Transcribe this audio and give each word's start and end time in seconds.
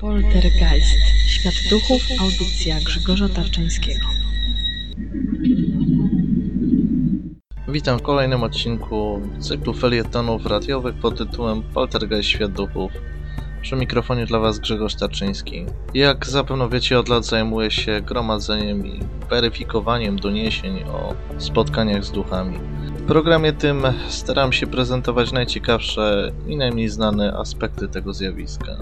Poltergeist. 0.00 0.98
Świat 1.26 1.54
duchów. 1.70 2.02
Audycja 2.20 2.76
Grzegorza 2.84 3.28
Tarczyńskiego. 3.28 4.06
Witam 7.68 7.98
w 7.98 8.02
kolejnym 8.02 8.42
odcinku 8.42 9.20
cyklu 9.38 9.74
felietonów 9.74 10.46
radiowych 10.46 10.94
pod 10.94 11.18
tytułem 11.18 11.62
Poltergeist 11.62 12.28
Świat 12.28 12.52
Duchów. 12.52 12.92
Przy 13.62 13.76
mikrofonie 13.76 14.26
dla 14.26 14.38
Was 14.38 14.58
Grzegorz 14.58 14.94
Tarczyński. 14.94 15.66
Jak 15.94 16.26
zapewne 16.26 16.68
wiecie, 16.68 16.98
od 16.98 17.08
lat 17.08 17.26
zajmuję 17.26 17.70
się 17.70 18.00
gromadzeniem 18.00 18.86
i 18.86 19.00
weryfikowaniem 19.30 20.16
doniesień 20.16 20.82
o 20.82 21.14
spotkaniach 21.38 22.04
z 22.04 22.10
duchami. 22.10 22.58
W 22.96 23.02
programie 23.06 23.52
tym 23.52 23.82
staram 24.08 24.52
się 24.52 24.66
prezentować 24.66 25.32
najciekawsze 25.32 26.32
i 26.46 26.56
najmniej 26.56 26.88
znane 26.88 27.32
aspekty 27.32 27.88
tego 27.88 28.14
zjawiska. 28.14 28.76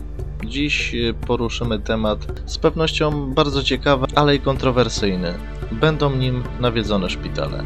Dziś 0.45 0.97
poruszymy 1.27 1.78
temat 1.78 2.42
z 2.47 2.59
pewnością 2.59 3.34
bardzo 3.34 3.62
ciekawy, 3.62 4.06
ale 4.15 4.37
i 4.37 4.41
kontrowersyjny. 4.41 5.34
Będą 5.73 6.16
nim 6.16 6.42
nawiedzone 6.61 7.11
szpitale. 7.11 7.64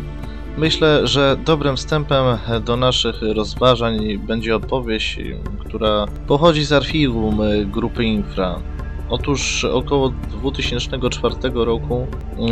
Myślę, 0.56 1.06
że 1.06 1.36
dobrym 1.44 1.76
wstępem 1.76 2.24
do 2.64 2.76
naszych 2.76 3.16
rozważań 3.34 4.18
będzie 4.18 4.56
opowieść, 4.56 5.18
która 5.58 6.06
pochodzi 6.26 6.64
z 6.64 6.72
archiwum 6.72 7.40
grupy 7.66 8.04
Infra. 8.04 8.58
Otóż 9.10 9.64
około 9.64 10.08
2004 10.08 11.34
roku 11.54 12.06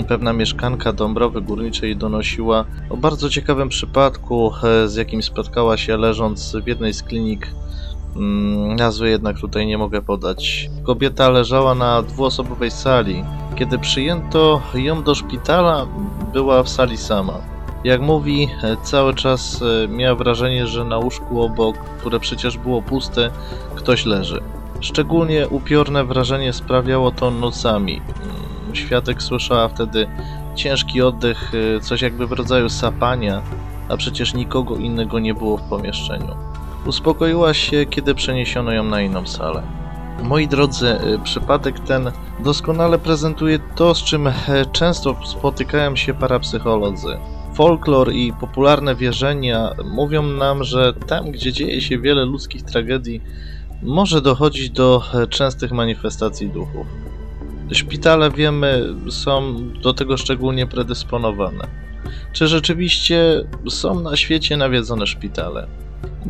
pewna 0.09 0.33
mieszkanka 0.33 0.93
Dąbrowy 0.93 1.41
Górniczej 1.41 1.97
donosiła 1.97 2.65
o 2.91 2.97
bardzo 2.97 3.29
ciekawym 3.29 3.69
przypadku, 3.69 4.53
z 4.87 4.95
jakim 4.95 5.23
spotkała 5.23 5.77
się 5.77 5.97
leżąc 5.97 6.57
w 6.65 6.67
jednej 6.67 6.95
z 6.95 7.03
klinik. 7.03 7.47
Nazwy 8.77 9.11
jednak 9.11 9.39
tutaj 9.39 9.67
nie 9.67 9.79
mogę 9.79 10.03
podać. 10.03 10.71
Kobieta 10.83 11.31
leżała 11.31 11.75
na 11.75 12.03
dwuosobowej 12.03 12.71
sali. 12.71 13.25
Kiedy 13.57 13.79
przyjęto 13.79 14.63
ją 14.75 15.03
do 15.03 15.15
szpitala, 15.15 15.87
była 16.33 16.63
w 16.63 16.69
sali 16.69 16.97
sama. 16.97 17.35
Jak 17.85 18.01
mówi, 18.01 18.49
cały 18.83 19.15
czas 19.15 19.65
miała 19.89 20.15
wrażenie, 20.15 20.67
że 20.67 20.85
na 20.85 20.99
łóżku 20.99 21.43
obok, 21.43 21.77
które 21.79 22.21
przecież 22.21 22.59
było 22.59 22.83
puste, 22.83 23.31
ktoś 23.75 24.07
leży. 24.07 24.41
Szczególnie 24.81 25.49
upiorne 25.49 26.05
wrażenie 26.05 26.53
sprawiało 26.53 27.11
to 27.11 27.31
nocami. 27.31 28.01
Świadek 28.73 29.23
słyszała 29.23 29.69
wtedy 29.69 30.09
ciężki 30.55 31.03
oddech, 31.03 31.53
coś 31.83 32.03
jakby 32.03 32.27
w 32.27 32.33
rodzaju 32.33 32.69
sapania, 32.69 33.43
a 33.89 33.97
przecież 33.97 34.35
nikogo 34.35 34.77
innego 34.77 35.19
nie 35.19 35.35
było 35.35 35.57
w 35.57 35.63
pomieszczeniu. 35.63 36.50
Uspokoiła 36.87 37.55
się, 37.55 37.87
kiedy 37.87 38.15
przeniesiono 38.15 38.73
ją 38.73 38.85
na 38.85 39.01
inną 39.01 39.27
salę. 39.27 39.63
Moi 40.23 40.49
drodzy, 40.49 40.99
przypadek 41.25 41.81
ten 41.81 42.11
doskonale 42.45 42.99
prezentuje 42.99 43.59
to, 43.77 43.95
z 43.95 44.05
czym 44.05 44.29
często 44.73 45.17
spotykają 45.27 45.97
się 45.97 46.15
parapsycholodzy. 46.15 47.17
Folklor 47.55 48.13
i 48.13 48.33
popularne 48.33 48.95
wierzenia 48.95 49.75
mówią 49.85 50.23
nam, 50.23 50.65
że 50.65 50.93
tam, 50.95 51.31
gdzie 51.31 51.53
dzieje 51.53 51.81
się 51.81 51.99
wiele 51.99 52.25
ludzkich 52.25 52.63
tragedii, 52.63 53.23
może 53.83 54.21
dochodzić 54.21 54.71
do 54.71 55.03
częstych 55.31 55.73
manifestacji 55.73 56.49
duchów. 56.49 56.87
Szpitale, 57.73 58.31
wiemy, 58.31 58.95
są 59.11 59.57
do 59.83 59.93
tego 59.93 60.17
szczególnie 60.17 60.67
predysponowane. 60.67 61.67
Czy 62.33 62.49
rzeczywiście 62.49 63.45
są 63.69 64.01
na 64.01 64.17
świecie 64.17 64.57
nawiedzone 64.57 65.07
szpitale? 65.07 65.67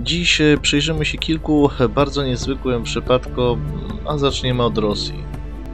Dziś 0.03 0.43
przyjrzymy 0.62 1.05
się 1.05 1.19
kilku 1.19 1.71
bardzo 1.94 2.25
niezwykłym 2.25 2.83
przypadkom, 2.83 3.61
a 4.06 4.19
zaczniemy 4.19 4.62
od 4.62 4.78
Rosji. 4.78 5.25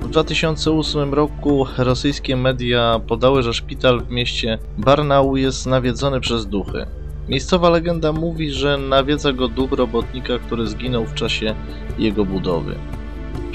W 0.00 0.08
2008 0.08 1.14
roku 1.14 1.66
rosyjskie 1.78 2.36
media 2.36 3.00
podały, 3.06 3.42
że 3.42 3.54
szpital 3.54 4.00
w 4.00 4.10
mieście 4.10 4.58
Barnau 4.78 5.36
jest 5.36 5.66
nawiedzony 5.66 6.20
przez 6.20 6.46
duchy. 6.46 6.86
Miejscowa 7.28 7.70
legenda 7.70 8.12
mówi, 8.12 8.50
że 8.50 8.78
nawiedza 8.78 9.32
go 9.32 9.48
duch 9.48 9.72
robotnika, 9.72 10.38
który 10.38 10.66
zginął 10.66 11.06
w 11.06 11.14
czasie 11.14 11.54
jego 11.98 12.24
budowy. 12.24 12.74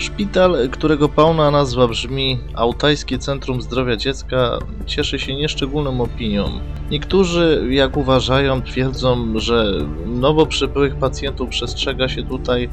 Szpital, 0.02 0.70
którego 0.72 1.10
pełna 1.10 1.52
nazwa 1.52 1.88
brzmi 1.88 2.40
Altajskie 2.54 3.18
Centrum 3.18 3.62
Zdrowia 3.62 3.98
Dziecka, 3.98 4.60
cieszy 4.86 5.20
się 5.20 5.36
nieszczególną 5.36 6.02
opinią. 6.02 6.60
Niektórzy, 6.92 7.68
jak 7.70 7.98
uważają, 7.98 8.62
twierdzą, 8.62 9.40
że 9.40 9.86
nowo 10.06 10.46
przybyłych 10.46 10.96
pacjentów 10.96 11.50
przestrzega 11.50 12.10
się 12.10 12.24
tutaj 12.24 12.70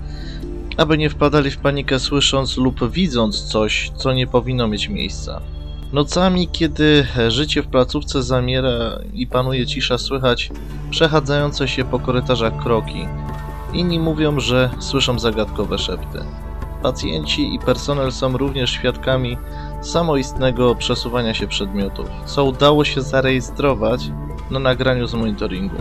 aby 0.77 0.99
nie 0.99 1.11
wpadali 1.11 1.51
w 1.51 1.59
panikę 1.59 1.99
słysząc 1.99 2.57
lub 2.57 2.91
widząc 2.91 3.43
coś, 3.43 3.91
co 3.97 4.13
nie 4.13 4.27
powinno 4.27 4.69
mieć 4.69 4.89
miejsca. 4.89 5.41
Nocami, 5.93 6.49
kiedy 6.49 7.07
życie 7.29 7.63
w 7.63 7.67
placówce 7.67 8.23
zamiera 8.23 8.99
i 9.15 9.27
panuje 9.27 9.67
cisza, 9.67 9.99
słychać 9.99 10.51
przechadzające 10.91 11.69
się 11.69 11.85
po 11.85 11.99
korytarzach 11.99 12.63
kroki. 12.63 13.07
Inni 13.73 13.99
mówią, 13.99 14.41
że 14.41 14.71
słyszą 14.79 15.19
zagadkowe 15.19 15.79
szepty. 15.79 16.19
Pacjenci 16.83 17.55
i 17.55 17.59
personel 17.59 18.13
są 18.13 18.37
również 18.37 18.71
świadkami 18.71 19.39
samoistnego 19.81 20.75
przesuwania 20.75 21.35
się 21.35 21.47
przedmiotów, 21.47 22.07
co 22.25 22.45
udało 22.45 22.85
się 22.85 23.03
zarejestrować 23.03 24.11
na 24.51 24.59
nagraniu 24.59 25.07
z 25.07 25.15
monitoringu. 25.15 25.77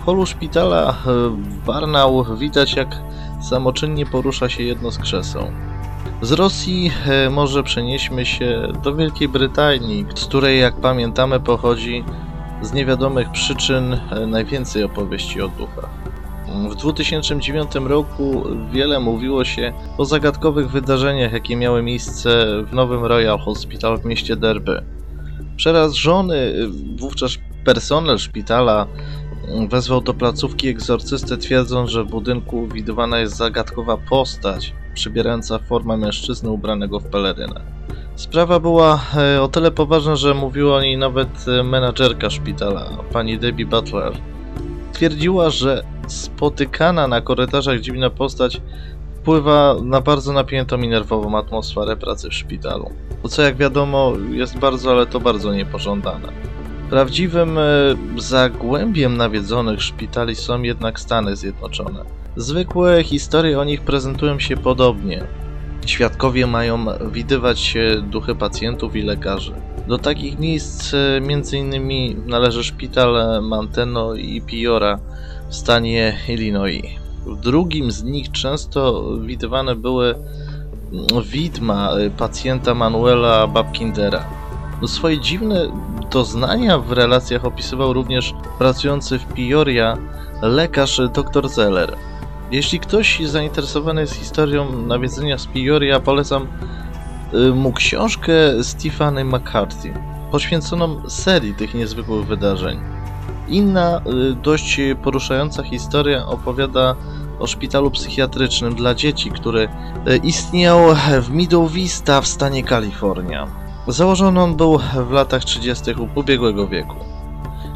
W 0.00 0.04
holu 0.04 0.26
szpitala 0.26 0.94
w 1.04 1.64
Warnau 1.64 2.36
widać 2.36 2.74
jak 2.74 2.96
samoczynnie 3.40 4.06
porusza 4.06 4.48
się 4.48 4.62
jedno 4.62 4.90
z 4.90 4.98
krzeseł. 4.98 5.42
Z 6.22 6.32
Rosji 6.32 6.92
może 7.30 7.62
przenieśmy 7.62 8.26
się 8.26 8.72
do 8.82 8.94
Wielkiej 8.94 9.28
Brytanii, 9.28 10.06
z 10.14 10.24
której, 10.24 10.60
jak 10.60 10.76
pamiętamy, 10.76 11.40
pochodzi 11.40 12.04
z 12.62 12.72
niewiadomych 12.72 13.30
przyczyn 13.30 14.00
najwięcej 14.26 14.84
opowieści 14.84 15.42
o 15.42 15.48
duchach. 15.48 16.07
W 16.70 16.74
2009 16.74 17.74
roku 17.74 18.44
wiele 18.72 19.00
mówiło 19.00 19.44
się 19.44 19.72
o 19.98 20.04
zagadkowych 20.04 20.70
wydarzeniach, 20.70 21.32
jakie 21.32 21.56
miały 21.56 21.82
miejsce 21.82 22.46
w 22.66 22.72
nowym 22.72 23.04
Royal 23.04 23.38
Hospital 23.38 23.98
w 23.98 24.04
mieście 24.04 24.36
Derby. 24.36 24.84
Przerażony 25.56 26.54
wówczas 26.96 27.38
personel 27.64 28.18
szpitala 28.18 28.86
wezwał 29.68 30.00
do 30.00 30.14
placówki 30.14 30.68
egzorcystę, 30.68 31.36
twierdząc, 31.36 31.90
że 31.90 32.04
w 32.04 32.08
budynku 32.08 32.66
widywana 32.66 33.18
jest 33.18 33.36
zagadkowa 33.36 33.96
postać, 33.96 34.74
przybierająca 34.94 35.58
formę 35.58 35.96
mężczyzny 35.96 36.50
ubranego 36.50 37.00
w 37.00 37.04
pelerynę. 37.04 37.60
Sprawa 38.16 38.60
była 38.60 39.00
o 39.40 39.48
tyle 39.48 39.70
poważna, 39.70 40.16
że 40.16 40.34
mówiła 40.34 40.76
o 40.76 40.82
niej 40.82 40.98
nawet 40.98 41.46
menadżerka 41.64 42.30
szpitala, 42.30 42.90
pani 43.12 43.38
Debbie 43.38 43.66
Butler. 43.66 44.12
Twierdziła, 44.98 45.50
że 45.50 45.84
spotykana 46.06 47.08
na 47.08 47.20
korytarzach 47.20 47.80
dziwna 47.80 48.10
postać 48.10 48.60
wpływa 49.14 49.76
na 49.82 50.00
bardzo 50.00 50.32
napiętą 50.32 50.78
i 50.80 50.88
nerwową 50.88 51.38
atmosferę 51.38 51.96
pracy 51.96 52.28
w 52.30 52.34
szpitalu. 52.34 52.90
Co 53.28 53.42
jak 53.42 53.56
wiadomo 53.56 54.12
jest 54.30 54.58
bardzo, 54.58 54.90
ale 54.90 55.06
to 55.06 55.20
bardzo 55.20 55.54
niepożądane. 55.54 56.28
Prawdziwym 56.90 57.58
zagłębiem 58.16 59.16
nawiedzonych 59.16 59.82
szpitali 59.82 60.34
są 60.34 60.62
jednak 60.62 61.00
Stany 61.00 61.36
Zjednoczone. 61.36 62.04
Zwykłe 62.36 63.04
historie 63.04 63.60
o 63.60 63.64
nich 63.64 63.80
prezentują 63.80 64.38
się 64.38 64.56
podobnie. 64.56 65.24
Świadkowie 65.86 66.46
mają 66.46 66.86
widywać 67.12 67.74
duchy 68.02 68.34
pacjentów 68.34 68.96
i 68.96 69.02
lekarzy. 69.02 69.52
Do 69.88 69.98
takich 69.98 70.38
miejsc 70.38 70.94
m.in. 71.16 72.26
należy 72.26 72.64
szpital 72.64 73.42
Manteno 73.42 74.14
i 74.14 74.42
Piora 74.42 74.98
w 75.48 75.54
stanie 75.54 76.16
Illinois. 76.28 76.82
W 77.26 77.40
drugim 77.40 77.90
z 77.90 78.02
nich 78.04 78.32
często 78.32 79.04
widywane 79.20 79.74
były 79.76 80.14
widma 81.24 81.90
pacjenta 82.16 82.74
Manuela 82.74 83.46
Babkindera. 83.46 84.24
Swoje 84.86 85.20
dziwne 85.20 85.72
doznania 86.10 86.78
w 86.78 86.92
relacjach 86.92 87.44
opisywał 87.44 87.92
również 87.92 88.34
pracujący 88.58 89.18
w 89.18 89.26
Pioria 89.26 89.96
lekarz 90.42 91.00
dr 91.14 91.48
Zeller. 91.48 91.96
Jeśli 92.50 92.80
ktoś 92.80 93.20
zainteresowany 93.26 94.00
jest 94.00 94.14
historią 94.14 94.82
nawiedzenia 94.82 95.38
z 95.38 95.46
Pioria, 95.46 96.00
polecam 96.00 96.46
mu 97.54 97.72
książkę 97.72 98.32
Stephanie 98.62 99.24
McCarthy, 99.24 99.94
poświęconą 100.30 101.10
serii 101.10 101.54
tych 101.54 101.74
niezwykłych 101.74 102.26
wydarzeń. 102.26 102.80
Inna, 103.48 104.00
dość 104.42 104.80
poruszająca 105.02 105.62
historia 105.62 106.26
opowiada 106.26 106.94
o 107.38 107.46
szpitalu 107.46 107.90
psychiatrycznym 107.90 108.74
dla 108.74 108.94
dzieci, 108.94 109.30
który 109.30 109.68
istniał 110.22 110.78
w 111.22 111.30
Middle 111.30 111.68
Vista 111.68 112.20
w 112.20 112.26
stanie 112.26 112.64
Kalifornia. 112.64 113.46
Założony 113.86 114.40
on 114.40 114.56
był 114.56 114.78
w 115.08 115.10
latach 115.10 115.44
30. 115.44 115.84
ubiegłego 116.14 116.68
wieku. 116.68 116.96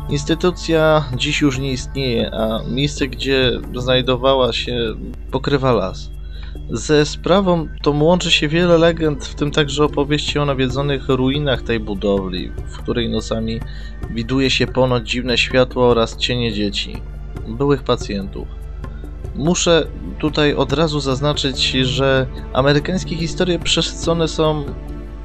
Instytucja 0.08 1.04
dziś 1.16 1.40
już 1.40 1.58
nie 1.58 1.72
istnieje, 1.72 2.34
a 2.34 2.60
miejsce, 2.68 3.08
gdzie 3.08 3.50
znajdowała 3.74 4.52
się, 4.52 4.94
pokrywa 5.30 5.72
las. 5.72 6.10
Ze 6.70 7.06
sprawą 7.06 7.68
tą 7.82 8.02
łączy 8.02 8.30
się 8.30 8.48
wiele 8.48 8.78
legend, 8.78 9.24
w 9.24 9.34
tym 9.34 9.50
także 9.50 9.84
opowieści 9.84 10.38
o 10.38 10.44
nawiedzonych 10.44 11.08
ruinach 11.08 11.62
tej 11.62 11.80
budowli, 11.80 12.52
w 12.66 12.78
której 12.78 13.08
nocami 13.08 13.60
widuje 14.10 14.50
się 14.50 14.66
ponoć 14.66 15.10
dziwne 15.10 15.38
światło 15.38 15.88
oraz 15.88 16.16
cienie 16.16 16.52
dzieci, 16.52 17.02
byłych 17.48 17.82
pacjentów. 17.82 18.48
Muszę 19.34 19.86
tutaj 20.18 20.54
od 20.54 20.72
razu 20.72 21.00
zaznaczyć, 21.00 21.70
że 21.72 22.26
amerykańskie 22.52 23.16
historie 23.16 23.58
przesycone 23.58 24.28
są 24.28 24.64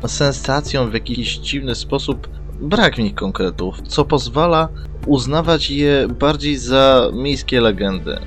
sensacją 0.07 0.89
w 0.89 0.93
jakiś 0.93 1.37
dziwny 1.37 1.75
sposób, 1.75 2.27
brak 2.61 2.95
w 2.95 2.99
nich 2.99 3.15
konkretów, 3.15 3.81
co 3.87 4.05
pozwala 4.05 4.69
uznawać 5.05 5.71
je 5.71 6.07
bardziej 6.19 6.57
za 6.57 7.09
miejskie 7.13 7.61
legendy. 7.61 8.19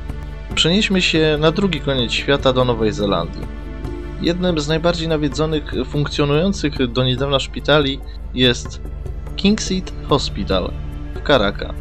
Przenieśmy 0.54 1.02
się 1.02 1.36
na 1.40 1.52
drugi 1.52 1.80
koniec 1.80 2.12
świata 2.12 2.52
do 2.52 2.64
Nowej 2.64 2.92
Zelandii. 2.92 3.42
Jednym 4.22 4.58
z 4.58 4.68
najbardziej 4.68 5.08
nawiedzonych, 5.08 5.72
funkcjonujących 5.86 6.92
do 6.92 7.04
niedawna 7.04 7.40
szpitali 7.40 8.00
jest 8.34 8.80
Kingseed 9.36 9.92
Hospital 10.08 10.70
w 11.14 11.26
Caracas. 11.26 11.72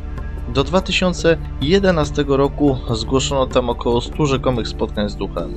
Do 0.53 0.63
2011 0.63 2.25
roku 2.27 2.77
zgłoszono 2.91 3.47
tam 3.47 3.69
około 3.69 4.01
100 4.01 4.25
rzekomych 4.25 4.67
spotkań 4.67 5.09
z 5.09 5.15
duchami. 5.15 5.55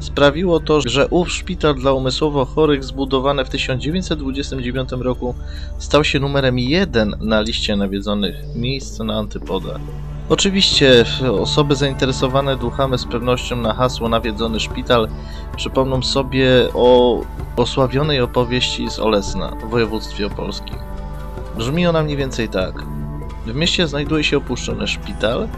Sprawiło 0.00 0.60
to, 0.60 0.80
że 0.80 1.08
ów 1.08 1.32
szpital 1.32 1.74
dla 1.74 1.92
umysłowo 1.92 2.44
chorych 2.44 2.84
zbudowany 2.84 3.44
w 3.44 3.48
1929 3.48 4.92
roku 4.92 5.34
stał 5.78 6.04
się 6.04 6.20
numerem 6.20 6.58
jeden 6.58 7.14
na 7.20 7.40
liście 7.40 7.76
nawiedzonych 7.76 8.34
miejsc 8.54 8.98
na 8.98 9.18
antypodach. 9.18 9.80
Oczywiście 10.28 11.04
osoby 11.40 11.76
zainteresowane 11.76 12.56
duchami 12.56 12.98
z 12.98 13.04
pewnością 13.04 13.56
na 13.56 13.74
hasło 13.74 14.08
nawiedzony 14.08 14.60
szpital 14.60 15.08
przypomną 15.56 16.02
sobie 16.02 16.48
o 16.74 17.20
osławionej 17.56 18.20
opowieści 18.20 18.90
z 18.90 18.98
Olesna 18.98 19.50
w 19.50 19.70
województwie 19.70 20.26
opolskim. 20.26 20.76
Brzmi 21.56 21.86
ona 21.86 22.02
mniej 22.02 22.16
więcej 22.16 22.48
tak. 22.48 22.82
W 23.46 23.54
mieście 23.54 23.88
znajduje 23.88 24.24
się 24.24 24.36
opuszczony 24.36 24.88
szpital, 24.88 25.48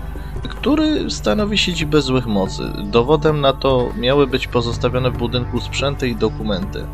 który 0.49 1.11
stanowi 1.11 1.59
siedzibę 1.59 2.03
złych 2.03 2.27
mocy. 2.27 2.63
Dowodem 2.85 3.41
na 3.41 3.53
to 3.53 3.89
miały 3.97 4.27
być 4.27 4.47
pozostawione 4.47 5.11
w 5.11 5.19
budynku 5.19 5.61
sprzęty 5.61 6.09
i 6.09 6.17
dokumenty. 6.17 6.87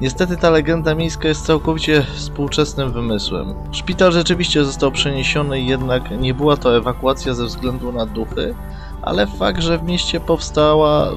Niestety 0.00 0.36
ta 0.36 0.50
legenda 0.50 0.94
miejska 0.94 1.28
jest 1.28 1.46
całkowicie 1.46 2.02
współczesnym 2.02 2.92
wymysłem. 2.92 3.54
Szpital 3.72 4.12
rzeczywiście 4.12 4.64
został 4.64 4.92
przeniesiony, 4.92 5.60
jednak 5.60 6.10
nie 6.20 6.34
była 6.34 6.56
to 6.56 6.76
ewakuacja 6.76 7.34
ze 7.34 7.44
względu 7.44 7.92
na 7.92 8.06
duchy, 8.06 8.54
ale 9.02 9.26
fakt, 9.26 9.62
że 9.62 9.78
w 9.78 9.82
mieście 9.82 10.20
powstała 10.20 11.10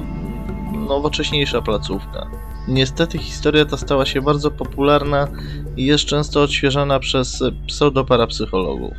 nowocześniejsza 0.88 1.62
placówka. 1.62 2.26
Niestety 2.68 3.18
historia 3.18 3.64
ta 3.64 3.76
stała 3.76 4.06
się 4.06 4.22
bardzo 4.22 4.50
popularna 4.50 5.28
i 5.76 5.84
jest 5.84 6.04
często 6.04 6.42
odświeżana 6.42 6.98
przez 6.98 7.42
pseudoparapsychologów. 7.66 8.94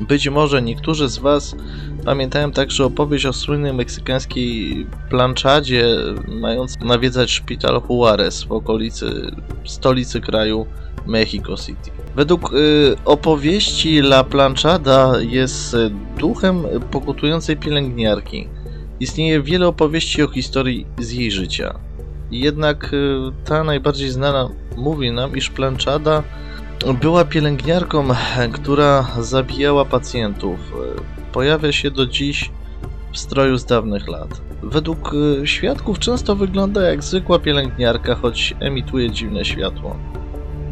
Być 0.00 0.28
może 0.28 0.62
niektórzy 0.62 1.08
z 1.08 1.18
Was 1.18 1.56
pamiętają 2.04 2.52
także 2.52 2.84
opowieść 2.84 3.26
o 3.26 3.32
słynnej 3.32 3.74
meksykańskiej 3.74 4.86
planczadzie 5.10 5.96
mającej 6.28 6.86
nawiedzać 6.86 7.30
szpital 7.30 7.82
Juarez 7.88 8.44
w 8.44 8.52
okolicy 8.52 9.36
stolicy 9.64 10.20
kraju 10.20 10.66
Mexico 11.06 11.56
City. 11.56 11.90
Według 12.16 12.52
y, 12.54 12.96
opowieści 13.04 13.98
La 13.98 14.24
Planchada 14.24 15.12
jest 15.20 15.76
duchem 16.18 16.64
pokutującej 16.90 17.56
pielęgniarki. 17.56 18.48
Istnieje 19.00 19.42
wiele 19.42 19.68
opowieści 19.68 20.22
o 20.22 20.28
historii 20.28 20.86
z 20.98 21.12
jej 21.12 21.30
życia. 21.30 21.78
Jednak 22.30 22.92
y, 22.92 23.16
ta 23.44 23.64
najbardziej 23.64 24.10
znana 24.10 24.48
mówi 24.76 25.12
nam, 25.12 25.36
iż 25.36 25.50
Planchada 25.50 26.22
była 27.00 27.24
pielęgniarką, 27.24 28.08
która 28.52 29.06
zabijała 29.20 29.84
pacjentów. 29.84 30.58
Pojawia 31.32 31.72
się 31.72 31.90
do 31.90 32.06
dziś 32.06 32.50
w 33.12 33.18
stroju 33.18 33.58
z 33.58 33.64
dawnych 33.64 34.08
lat. 34.08 34.40
Według 34.62 35.14
y, 35.14 35.46
świadków 35.46 35.98
często 35.98 36.36
wygląda 36.36 36.82
jak 36.82 37.02
zwykła 37.02 37.38
pielęgniarka, 37.38 38.14
choć 38.14 38.54
emituje 38.60 39.10
dziwne 39.10 39.44
światło. 39.44 39.96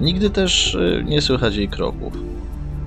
Nigdy 0.00 0.31
też 0.31 0.75
y, 0.75 1.05
nie 1.06 1.22
słychać 1.22 1.56
jej 1.56 1.69
kroków. 1.69 2.12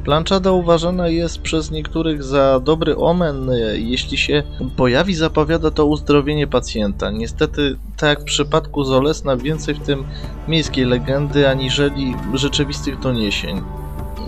Planczada 0.04 0.52
uważana 0.52 1.08
jest 1.08 1.42
przez 1.42 1.72
niektórych 1.72 2.24
za 2.24 2.60
dobry 2.60 2.98
omen, 2.98 3.50
jeśli 3.74 4.18
się 4.18 4.44
pojawi, 4.78 5.16
zapowiada 5.16 5.72
to 5.72 5.86
uzdrowienie 5.86 6.48
pacjenta. 6.48 7.12
Niestety, 7.12 7.78
tak 7.98 8.10
jak 8.10 8.22
w 8.22 8.24
przypadku 8.24 8.84
Zolesna, 8.84 9.38
więcej 9.38 9.76
w 9.76 9.80
tym 9.80 10.04
miejskiej 10.48 10.86
legendy 10.86 11.50
aniżeli 11.50 12.16
rzeczywistych 12.34 13.00
doniesień. 13.00 13.62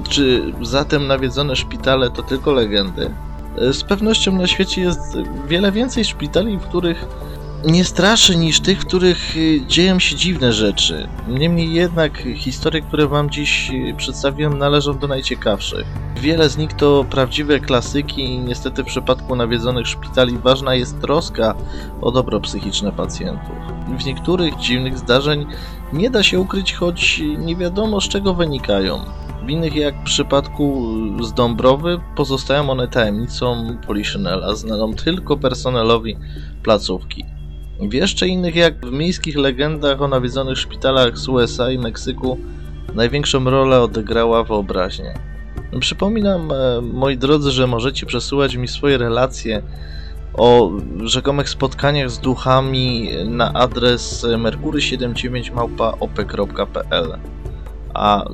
Czy 0.09 0.53
zatem 0.61 1.07
nawiedzone 1.07 1.55
szpitale 1.55 2.09
to 2.09 2.23
tylko 2.23 2.53
legendy? 2.53 3.11
Z 3.57 3.83
pewnością 3.83 4.37
na 4.37 4.47
świecie 4.47 4.81
jest 4.81 5.17
wiele 5.47 5.71
więcej 5.71 6.05
szpitali, 6.05 6.57
w 6.57 6.61
których 6.61 7.05
nie 7.65 7.83
straszy 7.85 8.37
niż 8.37 8.59
tych, 8.59 8.79
w 8.79 8.85
których 8.85 9.37
y, 9.37 9.61
dzieją 9.67 9.99
się 9.99 10.15
dziwne 10.15 10.53
rzeczy. 10.53 11.07
Niemniej 11.27 11.73
jednak 11.73 12.23
historie, 12.35 12.81
które 12.81 13.07
Wam 13.07 13.29
dziś 13.29 13.71
y, 13.71 13.93
przedstawiłem, 13.97 14.57
należą 14.57 14.97
do 14.97 15.07
najciekawszych. 15.07 15.85
Wiele 16.21 16.49
z 16.49 16.57
nich 16.57 16.73
to 16.73 17.05
prawdziwe 17.09 17.59
klasyki 17.59 18.23
i 18.25 18.39
niestety 18.39 18.83
w 18.83 18.87
przypadku 18.87 19.35
nawiedzonych 19.35 19.87
szpitali 19.87 20.37
ważna 20.37 20.75
jest 20.75 21.01
troska 21.01 21.55
o 22.01 22.11
dobro 22.11 22.39
psychiczne 22.39 22.91
pacjentów. 22.91 23.55
W 23.99 24.05
niektórych 24.05 24.57
dziwnych 24.57 24.97
zdarzeń 24.97 25.45
nie 25.93 26.09
da 26.09 26.23
się 26.23 26.39
ukryć, 26.39 26.73
choć 26.73 27.21
nie 27.37 27.55
wiadomo 27.55 28.01
z 28.01 28.09
czego 28.09 28.33
wynikają. 28.33 28.99
W 29.45 29.49
innych, 29.49 29.75
jak 29.75 29.95
w 29.95 30.03
przypadku 30.03 30.93
z 31.21 31.33
Dąbrowy, 31.33 31.99
pozostają 32.15 32.69
one 32.69 32.87
tajemnicą 32.87 33.77
Poliszynela, 33.87 34.55
znaną 34.55 34.93
tylko 34.93 35.37
personelowi 35.37 36.17
placówki. 36.63 37.32
W 37.89 37.93
jeszcze 37.93 38.27
innych, 38.27 38.55
jak 38.55 38.85
w 38.85 38.91
miejskich 38.91 39.37
legendach 39.37 40.01
o 40.01 40.07
nawiedzonych 40.07 40.57
szpitalach 40.57 41.17
z 41.17 41.27
USA 41.27 41.71
i 41.71 41.77
Meksyku, 41.77 42.37
największą 42.93 43.43
rolę 43.43 43.81
odegrała 43.81 44.43
wyobraźnia. 44.43 45.13
Przypominam, 45.79 46.51
e, 46.51 46.81
moi 46.81 47.17
drodzy, 47.17 47.51
że 47.51 47.67
możecie 47.67 48.05
przesyłać 48.05 48.55
mi 48.55 48.67
swoje 48.67 48.97
relacje 48.97 49.63
o 50.33 50.71
rzekomych 51.03 51.49
spotkaniach 51.49 52.09
z 52.09 52.19
duchami 52.19 53.09
na 53.25 53.53
adres 53.53 54.23
merkury79małpa.op.pl 54.23 57.19
a 57.93 58.25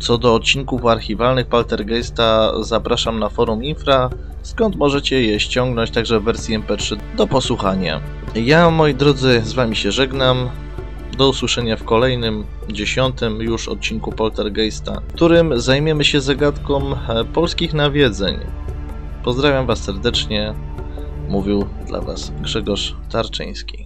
co 0.00 0.18
do 0.18 0.34
odcinków 0.34 0.86
archiwalnych 0.86 1.46
Paltergeista 1.46 2.52
zapraszam 2.62 3.18
na 3.18 3.28
forum 3.28 3.64
Infra, 3.64 4.10
skąd 4.42 4.76
możecie 4.76 5.22
je 5.22 5.40
ściągnąć 5.40 5.90
także 5.90 6.20
w 6.20 6.24
wersji 6.24 6.58
MP3 6.58 6.96
do 7.16 7.26
posłuchania. 7.26 8.00
Ja, 8.34 8.70
moi 8.70 8.94
drodzy, 8.94 9.42
z 9.44 9.52
Wami 9.52 9.76
się 9.76 9.92
żegnam. 9.92 10.50
Do 11.18 11.28
usłyszenia 11.28 11.76
w 11.76 11.84
kolejnym, 11.84 12.44
dziesiątym 12.72 13.42
już 13.42 13.68
odcinku 13.68 14.12
Poltergeista, 14.12 15.00
w 15.08 15.12
którym 15.12 15.60
zajmiemy 15.60 16.04
się 16.04 16.20
zagadką 16.20 16.94
e, 16.94 17.24
polskich 17.24 17.74
nawiedzeń. 17.74 18.38
Pozdrawiam 19.24 19.66
Was 19.66 19.78
serdecznie. 19.84 20.54
Mówił 21.28 21.66
dla 21.86 22.00
Was 22.00 22.32
Grzegorz 22.42 22.94
Tarczyński. 23.10 23.85